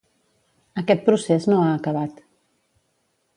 [0.81, 2.25] Aquest procés no ha acabat.